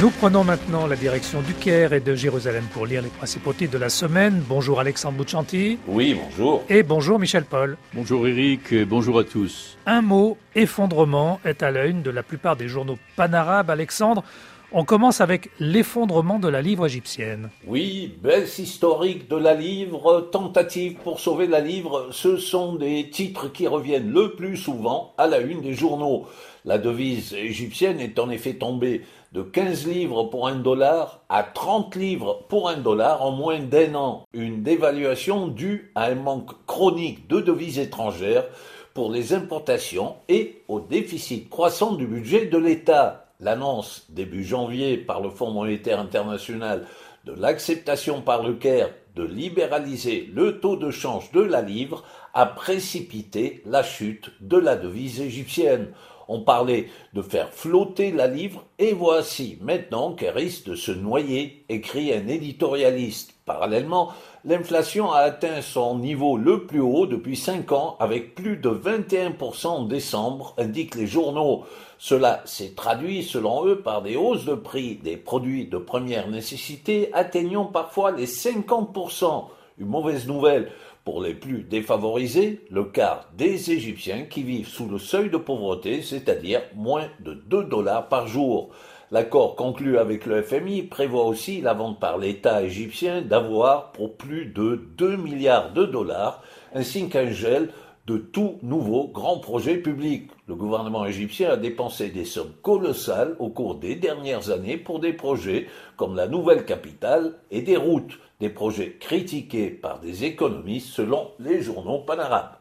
Nous 0.00 0.10
prenons 0.10 0.44
maintenant 0.44 0.86
la 0.86 0.94
direction 0.94 1.42
du 1.42 1.54
Caire 1.54 1.92
et 1.92 1.98
de 1.98 2.14
Jérusalem 2.14 2.64
pour 2.72 2.86
lire 2.86 3.02
les 3.02 3.08
principautés 3.08 3.66
de 3.66 3.78
la 3.78 3.88
semaine. 3.88 4.40
Bonjour 4.48 4.78
Alexandre 4.78 5.16
Bouchanti. 5.18 5.76
Oui, 5.88 6.14
bonjour. 6.14 6.62
Et 6.68 6.84
bonjour 6.84 7.18
Michel 7.18 7.44
Paul. 7.44 7.76
Bonjour 7.94 8.28
Eric, 8.28 8.70
et 8.70 8.84
bonjour 8.84 9.18
à 9.18 9.24
tous. 9.24 9.76
Un 9.86 10.02
mot, 10.02 10.36
effondrement, 10.54 11.40
est 11.44 11.64
à 11.64 11.72
l'œil 11.72 11.94
de 11.94 12.10
la 12.10 12.22
plupart 12.22 12.54
des 12.54 12.68
journaux 12.68 12.96
panarabes. 13.16 13.70
Alexandre, 13.70 14.22
on 14.70 14.84
commence 14.84 15.22
avec 15.22 15.50
l'effondrement 15.58 16.38
de 16.38 16.48
la 16.48 16.60
livre 16.60 16.84
égyptienne. 16.86 17.48
Oui, 17.66 18.14
baisse 18.22 18.58
historique 18.58 19.28
de 19.28 19.36
la 19.36 19.54
livre, 19.54 20.28
tentative 20.30 20.96
pour 21.02 21.20
sauver 21.20 21.46
la 21.46 21.60
livre, 21.60 22.08
ce 22.12 22.36
sont 22.36 22.74
des 22.76 23.08
titres 23.08 23.50
qui 23.50 23.66
reviennent 23.66 24.12
le 24.12 24.34
plus 24.34 24.58
souvent 24.58 25.14
à 25.16 25.26
la 25.26 25.38
une 25.38 25.62
des 25.62 25.72
journaux. 25.72 26.26
La 26.68 26.76
devise 26.76 27.32
égyptienne 27.32 27.98
est 27.98 28.18
en 28.18 28.28
effet 28.28 28.52
tombée 28.52 29.00
de 29.32 29.40
15 29.40 29.86
livres 29.86 30.24
pour 30.24 30.48
un 30.48 30.56
dollar 30.56 31.22
à 31.30 31.42
30 31.42 31.96
livres 31.96 32.44
pour 32.50 32.68
un 32.68 32.76
dollar 32.76 33.22
en 33.22 33.30
moins 33.30 33.58
d'un 33.58 33.94
an. 33.94 34.26
Une 34.34 34.62
dévaluation 34.62 35.48
due 35.48 35.90
à 35.94 36.08
un 36.08 36.14
manque 36.16 36.50
chronique 36.66 37.26
de 37.26 37.40
devises 37.40 37.78
étrangères 37.78 38.44
pour 38.92 39.10
les 39.10 39.32
importations 39.32 40.16
et 40.28 40.62
au 40.68 40.78
déficit 40.78 41.48
croissant 41.48 41.94
du 41.94 42.06
budget 42.06 42.44
de 42.44 42.58
l'État. 42.58 43.32
L'annonce 43.40 44.04
début 44.10 44.44
janvier 44.44 44.98
par 44.98 45.22
le 45.22 45.30
Fonds 45.30 45.52
monétaire 45.52 45.98
international 45.98 46.84
de 47.24 47.32
l'acceptation 47.32 48.20
par 48.20 48.42
le 48.42 48.52
Caire 48.52 48.90
de 49.16 49.24
libéraliser 49.24 50.30
le 50.34 50.60
taux 50.60 50.76
de 50.76 50.90
change 50.90 51.32
de 51.32 51.40
la 51.40 51.62
livre 51.62 52.04
a 52.34 52.44
précipité 52.44 53.62
la 53.64 53.82
chute 53.82 54.30
de 54.42 54.58
la 54.58 54.76
devise 54.76 55.22
égyptienne. 55.22 55.88
On 56.28 56.40
parlait 56.40 56.88
de 57.14 57.22
faire 57.22 57.48
flotter 57.48 58.12
la 58.12 58.26
livre, 58.26 58.64
et 58.78 58.92
voici 58.92 59.56
maintenant 59.62 60.12
qu'elle 60.12 60.34
risque 60.34 60.66
de 60.66 60.74
se 60.74 60.92
noyer, 60.92 61.64
écrit 61.70 62.12
un 62.12 62.28
éditorialiste. 62.28 63.32
Parallèlement, 63.46 64.12
l'inflation 64.44 65.10
a 65.10 65.20
atteint 65.20 65.62
son 65.62 65.98
niveau 65.98 66.36
le 66.36 66.66
plus 66.66 66.80
haut 66.80 67.06
depuis 67.06 67.34
cinq 67.34 67.72
ans, 67.72 67.96
avec 67.98 68.34
plus 68.34 68.58
de 68.58 68.68
21% 68.68 69.66
en 69.68 69.84
décembre, 69.84 70.54
indiquent 70.58 70.96
les 70.96 71.06
journaux. 71.06 71.64
Cela 71.98 72.42
s'est 72.44 72.74
traduit, 72.76 73.22
selon 73.22 73.64
eux, 73.64 73.80
par 73.80 74.02
des 74.02 74.16
hausses 74.16 74.44
de 74.44 74.54
prix 74.54 74.96
des 74.96 75.16
produits 75.16 75.66
de 75.66 75.78
première 75.78 76.28
nécessité 76.28 77.08
atteignant 77.14 77.64
parfois 77.64 78.10
les 78.10 78.26
50%. 78.26 79.46
Une 79.78 79.86
mauvaise 79.86 80.26
nouvelle 80.26 80.72
pour 81.08 81.22
les 81.22 81.32
plus 81.32 81.62
défavorisés, 81.62 82.60
le 82.70 82.84
quart 82.84 83.30
des 83.34 83.70
Égyptiens 83.70 84.26
qui 84.28 84.42
vivent 84.42 84.68
sous 84.68 84.86
le 84.86 84.98
seuil 84.98 85.30
de 85.30 85.38
pauvreté, 85.38 86.02
c'est-à-dire 86.02 86.60
moins 86.74 87.06
de 87.20 87.32
2 87.32 87.64
dollars 87.64 88.08
par 88.08 88.26
jour. 88.26 88.68
L'accord 89.10 89.56
conclu 89.56 89.96
avec 89.96 90.26
le 90.26 90.42
FMI 90.42 90.82
prévoit 90.82 91.24
aussi 91.24 91.62
la 91.62 91.72
vente 91.72 91.98
par 91.98 92.18
l'État 92.18 92.62
égyptien 92.62 93.22
d'avoir 93.22 93.92
pour 93.92 94.18
plus 94.18 94.44
de 94.44 94.86
2 94.98 95.16
milliards 95.16 95.72
de 95.72 95.86
dollars, 95.86 96.42
ainsi 96.74 97.08
qu'un 97.08 97.30
gel 97.30 97.70
de 98.08 98.16
tout 98.16 98.58
nouveau 98.62 99.08
grand 99.08 99.38
projet 99.38 99.76
public. 99.76 100.30
Le 100.46 100.54
gouvernement 100.54 101.04
égyptien 101.04 101.50
a 101.50 101.56
dépensé 101.58 102.08
des 102.08 102.24
sommes 102.24 102.54
colossales 102.62 103.36
au 103.38 103.50
cours 103.50 103.74
des 103.74 103.96
dernières 103.96 104.50
années 104.50 104.78
pour 104.78 104.98
des 104.98 105.12
projets 105.12 105.66
comme 105.96 106.16
la 106.16 106.26
nouvelle 106.26 106.64
capitale 106.64 107.34
et 107.50 107.60
des 107.60 107.76
routes, 107.76 108.18
des 108.40 108.48
projets 108.48 108.96
critiqués 108.98 109.68
par 109.68 110.00
des 110.00 110.24
économistes 110.24 110.88
selon 110.88 111.32
les 111.38 111.60
journaux 111.60 111.98
panarabes. 111.98 112.57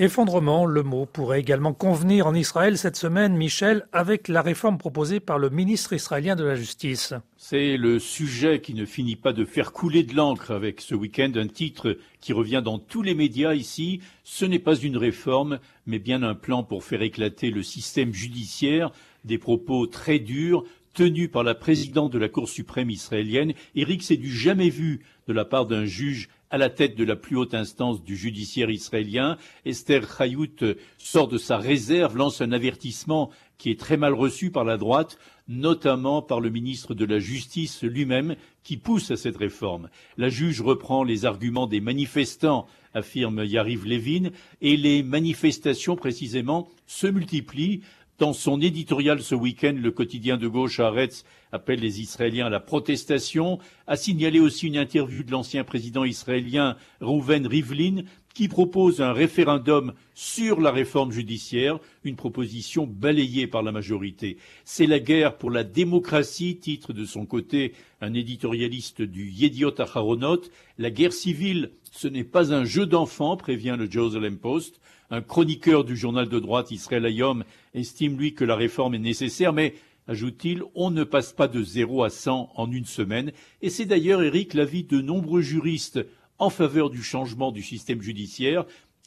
Effondrement, 0.00 0.64
le 0.64 0.84
mot 0.84 1.06
pourrait 1.06 1.40
également 1.40 1.72
convenir 1.72 2.28
en 2.28 2.34
Israël 2.34 2.78
cette 2.78 2.94
semaine, 2.94 3.36
Michel, 3.36 3.88
avec 3.92 4.28
la 4.28 4.42
réforme 4.42 4.78
proposée 4.78 5.18
par 5.18 5.40
le 5.40 5.50
ministre 5.50 5.92
israélien 5.92 6.36
de 6.36 6.44
la 6.44 6.54
Justice. 6.54 7.14
C'est 7.36 7.76
le 7.76 7.98
sujet 7.98 8.60
qui 8.60 8.74
ne 8.74 8.84
finit 8.84 9.16
pas 9.16 9.32
de 9.32 9.44
faire 9.44 9.72
couler 9.72 10.04
de 10.04 10.14
l'encre 10.14 10.52
avec 10.52 10.82
ce 10.82 10.94
week-end 10.94 11.32
un 11.34 11.48
titre 11.48 11.98
qui 12.20 12.32
revient 12.32 12.62
dans 12.64 12.78
tous 12.78 13.02
les 13.02 13.16
médias 13.16 13.54
ici. 13.54 14.00
Ce 14.22 14.44
n'est 14.44 14.60
pas 14.60 14.76
une 14.76 14.96
réforme, 14.96 15.58
mais 15.84 15.98
bien 15.98 16.22
un 16.22 16.36
plan 16.36 16.62
pour 16.62 16.84
faire 16.84 17.02
éclater 17.02 17.50
le 17.50 17.64
système 17.64 18.14
judiciaire. 18.14 18.92
Des 19.24 19.38
propos 19.38 19.88
très 19.88 20.20
durs, 20.20 20.62
tenus 20.94 21.28
par 21.28 21.42
la 21.42 21.56
présidente 21.56 22.12
de 22.12 22.18
la 22.18 22.28
Cour 22.28 22.48
suprême 22.48 22.90
israélienne. 22.90 23.52
Eric, 23.74 24.04
c'est 24.04 24.16
du 24.16 24.30
jamais 24.30 24.70
vu 24.70 25.00
de 25.26 25.32
la 25.32 25.44
part 25.44 25.66
d'un 25.66 25.86
juge 25.86 26.28
à 26.50 26.58
la 26.58 26.70
tête 26.70 26.96
de 26.96 27.04
la 27.04 27.16
plus 27.16 27.36
haute 27.36 27.54
instance 27.54 28.02
du 28.02 28.16
judiciaire 28.16 28.70
israélien. 28.70 29.36
Esther 29.64 30.02
Chayout 30.16 30.76
sort 30.96 31.28
de 31.28 31.38
sa 31.38 31.58
réserve, 31.58 32.16
lance 32.16 32.40
un 32.40 32.52
avertissement 32.52 33.30
qui 33.58 33.70
est 33.70 33.80
très 33.80 33.96
mal 33.96 34.14
reçu 34.14 34.50
par 34.50 34.64
la 34.64 34.76
droite, 34.76 35.18
notamment 35.48 36.22
par 36.22 36.40
le 36.40 36.50
ministre 36.50 36.94
de 36.94 37.04
la 37.04 37.18
Justice 37.18 37.82
lui-même, 37.82 38.36
qui 38.62 38.76
pousse 38.76 39.10
à 39.10 39.16
cette 39.16 39.36
réforme. 39.36 39.88
La 40.16 40.28
juge 40.28 40.60
reprend 40.60 41.02
les 41.02 41.24
arguments 41.24 41.66
des 41.66 41.80
manifestants, 41.80 42.66
affirme 42.94 43.44
Yariv 43.44 43.84
Levin, 43.84 44.30
et 44.60 44.76
les 44.76 45.02
manifestations 45.02 45.96
précisément 45.96 46.68
se 46.86 47.06
multiplient. 47.06 47.82
Dans 48.18 48.32
son 48.32 48.60
éditorial 48.60 49.22
ce 49.22 49.36
week-end, 49.36 49.76
le 49.80 49.92
quotidien 49.92 50.38
de 50.38 50.48
gauche 50.48 50.80
Haaretz 50.80 51.24
appelle 51.52 51.78
les 51.78 52.00
Israéliens 52.00 52.46
à 52.46 52.50
la 52.50 52.58
protestation, 52.58 53.60
a 53.86 53.96
signalé 53.96 54.40
aussi 54.40 54.66
une 54.66 54.76
interview 54.76 55.22
de 55.22 55.30
l'ancien 55.30 55.62
président 55.62 56.02
israélien 56.02 56.76
Reuven 57.00 57.46
Rivlin 57.46 58.02
qui 58.34 58.48
propose 58.48 59.00
un 59.00 59.12
référendum 59.12 59.92
sur 60.14 60.60
la 60.60 60.72
réforme 60.72 61.12
judiciaire, 61.12 61.78
une 62.02 62.16
proposition 62.16 62.88
balayée 62.88 63.46
par 63.46 63.62
la 63.62 63.70
majorité. 63.70 64.36
C'est 64.64 64.86
la 64.86 64.98
guerre 64.98 65.38
pour 65.38 65.52
la 65.52 65.62
démocratie, 65.62 66.56
titre 66.56 66.92
de 66.92 67.04
son 67.04 67.24
côté 67.24 67.72
un 68.00 68.14
éditorialiste 68.14 69.00
du 69.00 69.28
Yediot 69.30 69.80
Aharonot. 69.80 70.40
La 70.76 70.90
guerre 70.90 71.12
civile, 71.12 71.70
ce 71.92 72.08
n'est 72.08 72.24
pas 72.24 72.52
un 72.52 72.64
jeu 72.64 72.84
d'enfant, 72.84 73.36
prévient 73.36 73.76
le 73.78 73.88
Jerusalem 73.88 74.38
Post. 74.38 74.80
Un 75.10 75.22
chroniqueur 75.22 75.84
du 75.84 75.96
journal 75.96 76.28
de 76.28 76.38
droite 76.38 76.70
Israël 76.70 77.06
Hayom 77.06 77.44
estime, 77.74 78.18
lui, 78.18 78.34
que 78.34 78.44
la 78.44 78.56
réforme 78.56 78.94
est 78.94 78.98
nécessaire, 78.98 79.54
mais, 79.54 79.74
ajoute-t-il, 80.06 80.62
on 80.74 80.90
ne 80.90 81.02
passe 81.02 81.32
pas 81.32 81.48
de 81.48 81.62
zéro 81.62 82.04
à 82.04 82.10
cent 82.10 82.50
en 82.56 82.70
une 82.70 82.84
semaine. 82.84 83.32
Et 83.62 83.70
c'est 83.70 83.86
d'ailleurs, 83.86 84.22
Eric, 84.22 84.52
l'avis 84.52 84.84
de 84.84 85.00
nombreux 85.00 85.40
juristes 85.40 86.00
en 86.38 86.50
faveur 86.50 86.90
du 86.90 87.02
changement 87.02 87.52
du 87.52 87.62
système 87.62 88.02
judiciaire. 88.02 88.66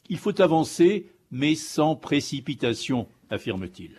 Il 0.09 0.17
faut 0.17 0.41
avancer, 0.41 1.11
mais 1.29 1.55
sans 1.55 1.95
précipitation, 1.95 3.07
affirme-t-il. 3.29 3.91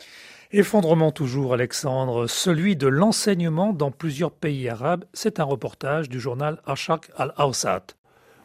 Effondrement 0.51 1.13
toujours, 1.13 1.55
Alexandre, 1.55 2.27
celui 2.27 2.77
de 2.77 2.87
l'enseignement 2.87 3.73
dans 3.73 3.91
plusieurs 3.91 4.33
pays 4.33 4.69
arabes. 4.69 5.07
C'est 5.15 5.41
un 5.41 5.45
reportage 5.45 6.11
du 6.11 6.21
journal 6.21 6.61
Ashak 6.67 7.11
al-Awsat. 7.17 7.87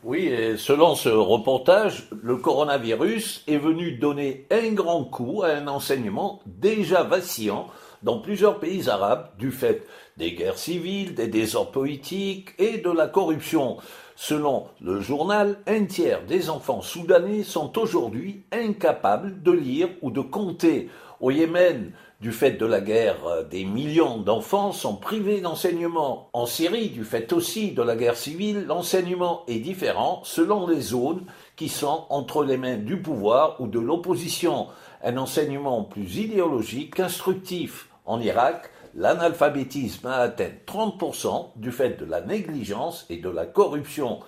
Oui, 0.08 0.28
et 0.28 0.56
selon 0.56 0.96
ce 0.96 1.10
reportage, 1.10 2.08
le 2.24 2.38
coronavirus 2.38 3.44
est 3.46 3.58
venu 3.58 3.92
donner 3.98 4.48
un 4.52 4.72
grand 4.72 5.04
coup 5.04 5.44
à 5.44 5.50
un 5.50 5.68
enseignement 5.68 6.40
déjà 6.46 7.04
vacillant 7.04 7.68
dans 8.04 8.20
plusieurs 8.20 8.62
pays 8.62 8.88
arabes 8.88 9.28
du 9.38 9.52
fait 9.52 9.86
des 10.16 10.32
guerres 10.32 10.60
civiles, 10.60 11.14
des 11.14 11.28
désordres 11.28 11.72
politiques 11.72 12.52
et 12.58 12.78
de 12.78 12.90
la 12.90 13.08
corruption. 13.08 13.80
Selon 14.20 14.66
le 14.82 15.00
journal, 15.00 15.60
un 15.68 15.86
tiers 15.86 16.26
des 16.26 16.50
enfants 16.50 16.82
soudanais 16.82 17.44
sont 17.44 17.78
aujourd'hui 17.78 18.42
incapables 18.52 19.44
de 19.44 19.52
lire 19.52 19.90
ou 20.02 20.10
de 20.10 20.22
compter. 20.22 20.90
Au 21.22 21.30
Yémen, 21.30 21.92
du 22.20 22.32
fait 22.32 22.54
de 22.54 22.66
la 22.66 22.82
guerre, 22.82 23.46
des 23.52 23.64
millions 23.64 24.18
d'enfants 24.18 24.72
sont 24.72 24.96
privés 24.96 25.40
d'enseignement. 25.40 26.32
En 26.34 26.48
Syrie, 26.48 26.90
du 26.90 27.04
fait 27.04 27.32
aussi 27.32 27.74
de 27.74 27.84
la 27.84 27.96
guerre 27.96 28.18
civile, 28.18 28.66
l'enseignement 28.66 29.44
est 29.48 29.60
différent 29.60 30.22
selon 30.24 30.66
les 30.66 30.82
zones 30.82 31.26
qui 31.56 31.70
sont 31.70 32.06
entre 32.10 32.44
les 32.44 32.58
mains 32.58 32.78
du 32.78 33.00
pouvoir 33.00 33.62
ou 33.62 33.68
de 33.68 33.80
l'opposition. 33.80 34.66
Un 35.04 35.18
enseignement 35.18 35.84
plus 35.84 36.18
idéologique 36.18 36.96
qu'instructif. 36.96 37.88
En 38.08 38.20
Irak, 38.20 38.72
l'analphabétisme 38.98 40.08
a 40.08 40.16
atteint 40.16 40.50
30% 40.66 41.52
du 41.56 41.72
fait 41.72 42.00
de 42.00 42.06
la 42.06 42.22
négligence 42.22 43.06
et 43.10 43.18
de 43.18 43.30
la 43.30 43.46
corruption. 43.46 44.20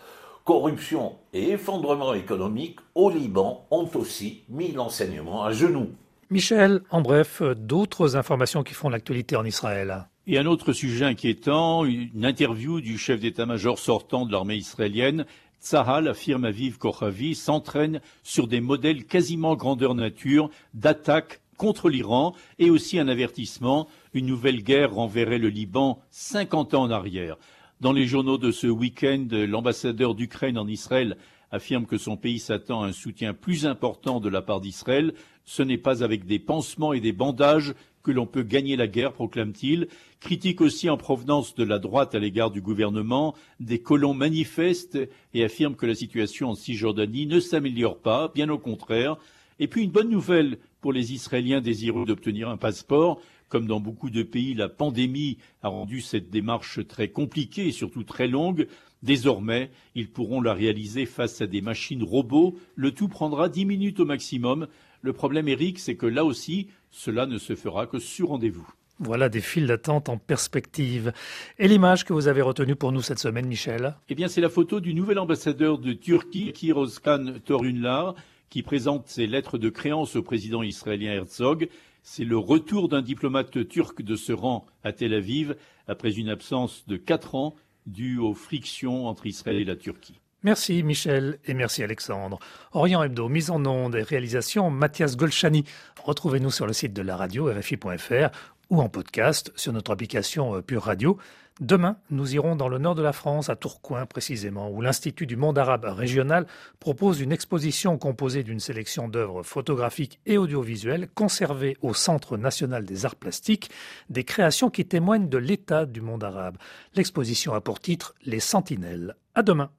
Corruption 0.45 1.15
et 1.33 1.51
effondrement 1.51 2.13
économique 2.13 2.79
au 2.95 3.09
Liban 3.09 3.65
ont 3.71 3.89
aussi 3.95 4.43
mis 4.47 4.71
l'enseignement 4.71 5.43
à 5.43 5.51
genoux. 5.51 5.89
Michel, 6.29 6.81
en 6.91 7.01
bref, 7.01 7.41
d'autres 7.41 8.15
informations 8.15 8.63
qui 8.63 8.75
font 8.75 8.89
l'actualité 8.89 9.35
en 9.35 9.43
Israël. 9.43 10.07
Et 10.27 10.37
un 10.37 10.45
autre 10.45 10.73
sujet 10.73 11.05
inquiétant, 11.05 11.85
une 11.85 12.23
interview 12.23 12.81
du 12.81 12.99
chef 12.99 13.19
d'état-major 13.19 13.79
sortant 13.79 14.27
de 14.27 14.31
l'armée 14.31 14.55
israélienne. 14.55 15.25
Tsahal 15.59 16.07
affirme 16.07 16.45
à 16.45 16.51
Vive 16.51 16.77
Kochavi 16.77 17.33
s'entraîne 17.33 17.99
sur 18.21 18.47
des 18.47 18.61
modèles 18.61 19.05
quasiment 19.05 19.55
grandeur 19.55 19.95
nature 19.95 20.51
d'attaque 20.75 21.41
contre 21.57 21.89
l'Iran 21.89 22.33
et 22.59 22.69
aussi 22.69 22.99
un 22.99 23.07
avertissement, 23.07 23.87
une 24.13 24.25
nouvelle 24.25 24.63
guerre 24.63 24.93
renverrait 24.93 25.37
le 25.37 25.49
Liban 25.49 26.01
50 26.11 26.73
ans 26.73 26.83
en 26.83 26.91
arrière. 26.91 27.37
Dans 27.81 27.93
les 27.93 28.05
journaux 28.05 28.37
de 28.37 28.51
ce 28.51 28.67
week-end, 28.67 29.27
l'ambassadeur 29.31 30.15
d'Ukraine 30.15 30.57
en 30.57 30.67
Israël 30.67 31.17
affirme 31.51 31.85
que 31.85 31.97
son 31.97 32.17
pays 32.17 32.39
s'attend 32.39 32.83
à 32.83 32.87
un 32.87 32.91
soutien 32.91 33.33
plus 33.33 33.65
important 33.65 34.19
de 34.19 34.29
la 34.29 34.41
part 34.41 34.61
d'Israël. 34.61 35.13
Ce 35.45 35.63
n'est 35.63 35.77
pas 35.77 36.03
avec 36.03 36.25
des 36.25 36.39
pansements 36.39 36.93
et 36.93 36.99
des 36.99 37.13
bandages 37.13 37.73
que 38.03 38.11
l'on 38.11 38.25
peut 38.25 38.43
gagner 38.43 38.75
la 38.75 38.87
guerre, 38.87 39.13
proclame-t-il. 39.13 39.87
Critique 40.19 40.61
aussi 40.61 40.89
en 40.89 40.97
provenance 40.97 41.55
de 41.55 41.63
la 41.63 41.79
droite 41.79 42.15
à 42.15 42.19
l'égard 42.19 42.51
du 42.51 42.61
gouvernement. 42.61 43.35
Des 43.59 43.79
colons 43.79 44.13
manifestent 44.13 44.99
et 45.33 45.43
affirment 45.43 45.75
que 45.75 45.85
la 45.85 45.95
situation 45.95 46.49
en 46.49 46.55
Cisjordanie 46.55 47.25
ne 47.25 47.39
s'améliore 47.39 47.99
pas, 47.99 48.31
bien 48.33 48.49
au 48.49 48.57
contraire. 48.57 49.17
Et 49.59 49.67
puis 49.67 49.83
une 49.83 49.91
bonne 49.91 50.09
nouvelle 50.09 50.57
pour 50.81 50.93
les 50.93 51.13
Israéliens 51.13 51.61
désireux 51.61 52.05
d'obtenir 52.05 52.49
un 52.49 52.57
passeport. 52.57 53.21
Comme 53.49 53.65
dans 53.65 53.79
beaucoup 53.79 54.11
de 54.11 54.23
pays, 54.23 54.53
la 54.53 54.69
pandémie 54.69 55.37
a 55.63 55.69
rendu 55.69 56.01
cette 56.01 56.29
démarche 56.29 56.85
très 56.87 57.09
compliquée 57.09 57.67
et 57.67 57.71
surtout 57.71 58.03
très 58.03 58.27
longue. 58.27 58.67
Désormais, 59.01 59.71
ils 59.95 60.09
pourront 60.09 60.39
la 60.39 60.53
réaliser 60.53 61.05
face 61.05 61.41
à 61.41 61.47
des 61.47 61.61
machines 61.61 62.03
robots. 62.03 62.57
Le 62.75 62.91
tout 62.91 63.07
prendra 63.07 63.49
dix 63.49 63.65
minutes 63.65 63.99
au 63.99 64.05
maximum. 64.05 64.67
Le 65.01 65.13
problème, 65.13 65.47
Eric, 65.47 65.79
c'est 65.79 65.95
que 65.95 66.05
là 66.05 66.25
aussi, 66.25 66.67
cela 66.91 67.25
ne 67.25 67.37
se 67.37 67.55
fera 67.55 67.87
que 67.87 67.97
sur 67.97 68.27
rendez-vous. 68.29 68.67
Voilà 68.99 69.29
des 69.29 69.39
files 69.39 69.67
d'attente 69.67 70.09
en 70.09 70.17
perspective. 70.17 71.13
Et 71.57 71.69
l'image 71.69 72.03
que 72.03 72.11
vous 72.11 72.27
avez 72.27 72.41
retenue 72.41 72.75
pour 72.75 72.91
nous 72.91 73.01
cette 73.01 73.19
semaine, 73.19 73.47
Michel? 73.47 73.95
Eh 74.09 74.15
bien, 74.15 74.27
c'est 74.27 74.41
la 74.41 74.49
photo 74.49 74.81
du 74.81 74.93
nouvel 74.93 75.17
ambassadeur 75.17 75.79
de 75.79 75.93
Turquie, 75.93 76.51
Kiroskan 76.51 77.35
Torunlar, 77.45 78.13
qui 78.49 78.61
présente 78.61 79.07
ses 79.07 79.25
lettres 79.25 79.57
de 79.57 79.69
créance 79.69 80.17
au 80.17 80.21
président 80.21 80.63
israélien 80.63 81.13
Herzog. 81.13 81.69
C'est 82.01 82.23
le 82.23 82.37
retour 82.37 82.89
d'un 82.89 83.01
diplomate 83.01 83.67
turc 83.67 84.01
de 84.01 84.15
ce 84.15 84.31
rang 84.31 84.65
à 84.83 84.93
Tel 84.93 85.13
Aviv 85.13 85.55
après 85.87 86.13
une 86.13 86.29
absence 86.29 86.85
de 86.87 86.97
quatre 86.97 87.35
ans 87.35 87.55
due 87.85 88.17
aux 88.17 88.33
frictions 88.33 89.07
entre 89.07 89.25
Israël 89.25 89.57
et 89.57 89.65
la 89.65 89.75
Turquie. 89.75 90.19
Merci 90.43 90.83
Michel 90.83 91.39
et 91.45 91.53
merci 91.53 91.83
Alexandre. 91.83 92.39
Orient 92.71 93.03
Hebdo, 93.03 93.27
mise 93.27 93.51
en 93.51 93.65
onde 93.65 93.95
et 93.95 94.03
réalisation 94.03 94.69
Mathias 94.69 95.17
Golchani. 95.17 95.65
Retrouvez-nous 96.01 96.51
sur 96.51 96.65
le 96.65 96.71
site 96.71 96.93
de 96.93 97.01
la 97.01 97.17
radio 97.17 97.51
rfi.fr 97.51 98.29
ou 98.69 98.81
en 98.81 98.87
podcast 98.87 99.51
sur 99.55 99.73
notre 99.73 99.91
application 99.91 100.55
euh, 100.55 100.61
Pure 100.61 100.83
Radio. 100.83 101.17
Demain, 101.59 101.97
nous 102.09 102.35
irons 102.35 102.55
dans 102.55 102.69
le 102.69 102.77
nord 102.77 102.95
de 102.95 103.01
la 103.01 103.11
France, 103.11 103.49
à 103.49 103.57
Tourcoing 103.57 104.05
précisément, 104.05 104.69
où 104.69 104.79
l'Institut 104.79 105.25
du 105.25 105.35
monde 105.35 105.57
arabe 105.57 105.83
régional 105.83 106.47
propose 106.79 107.19
une 107.19 107.33
exposition 107.33 107.97
composée 107.97 108.43
d'une 108.43 108.61
sélection 108.61 109.09
d'œuvres 109.09 109.43
photographiques 109.43 110.21
et 110.25 110.37
audiovisuelles 110.37 111.09
conservées 111.13 111.75
au 111.81 111.93
Centre 111.93 112.37
national 112.37 112.85
des 112.85 113.05
arts 113.05 113.17
plastiques, 113.17 113.69
des 114.09 114.23
créations 114.23 114.69
qui 114.69 114.85
témoignent 114.85 115.27
de 115.27 115.37
l'état 115.37 115.85
du 115.85 115.99
monde 115.99 116.23
arabe. 116.23 116.57
L'exposition 116.95 117.53
a 117.53 117.59
pour 117.59 117.81
titre 117.81 118.15
Les 118.23 118.39
Sentinelles. 118.39 119.17
À 119.35 119.43
demain. 119.43 119.69